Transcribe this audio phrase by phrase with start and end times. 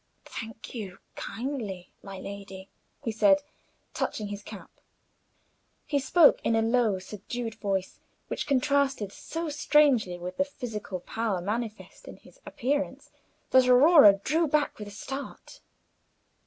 [0.25, 2.69] "Thank you kindly, my lady,"
[3.03, 3.43] he said,
[3.93, 4.71] touching his cap.
[5.85, 11.39] He spoke in a low, subdued voice, which contrasted so strangely with the physical power
[11.39, 13.11] manifest in his appearance
[13.51, 15.61] that Aurora drew back with a start.